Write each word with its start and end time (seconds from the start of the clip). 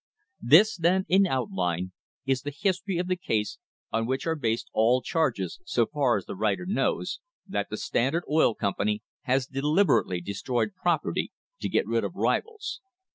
This, 0.41 0.77
then, 0.77 1.05
in 1.09 1.27
outline, 1.27 1.91
is 2.25 2.41
the 2.41 2.49
history 2.49 2.97
of 2.97 3.05
the 3.05 3.15
case 3.15 3.59
on 3.91 4.07
which 4.07 4.25
are 4.25 4.33
based 4.33 4.67
all 4.73 5.03
charges, 5.03 5.59
so 5.63 5.85
far 5.85 6.17
as 6.17 6.25
the 6.25 6.35
writer 6.35 6.65
knows, 6.65 7.19
that 7.47 7.69
the 7.69 7.75
THE 7.75 7.75
HISTORY 7.75 7.75
OF 7.75 7.77
THE 7.77 7.77
STANDARD 7.77 8.23
OIL 8.27 8.55
COMPANY 8.55 8.91
Standard 9.19 9.25
Oil 9.29 9.29
Company 9.29 9.31
has 9.35 9.45
deliberately 9.45 10.19
destroyed 10.21 10.71
property 10.73 11.31
to 11.59 11.69
get 11.69 11.85
rid 11.85 12.03
of 12.03 12.15
rivals. 12.15 12.81